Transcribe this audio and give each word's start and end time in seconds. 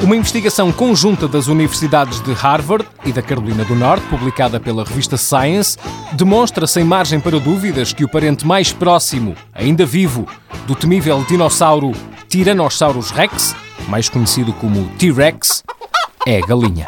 Uma 0.00 0.14
investigação 0.14 0.70
conjunta 0.70 1.26
das 1.26 1.48
universidades 1.48 2.20
de 2.20 2.32
Harvard 2.34 2.86
e 3.04 3.10
da 3.12 3.20
Carolina 3.20 3.64
do 3.64 3.74
Norte, 3.74 4.06
publicada 4.06 4.60
pela 4.60 4.84
revista 4.84 5.16
Science, 5.16 5.76
demonstra 6.12 6.68
sem 6.68 6.84
margem 6.84 7.18
para 7.18 7.40
dúvidas 7.40 7.92
que 7.92 8.04
o 8.04 8.08
parente 8.08 8.46
mais 8.46 8.72
próximo, 8.72 9.34
ainda 9.52 9.84
vivo, 9.84 10.28
do 10.66 10.74
temível 10.74 11.24
dinossauro 11.28 11.92
Tyrannosaurus 12.28 13.10
rex, 13.10 13.54
mais 13.88 14.08
conhecido 14.08 14.52
como 14.54 14.88
T-Rex, 14.98 15.62
é 16.26 16.38
a 16.38 16.46
galinha. 16.46 16.86